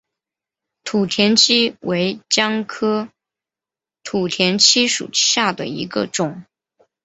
[0.83, 3.09] 土田七为姜科
[4.03, 6.43] 土田七属下的一个种。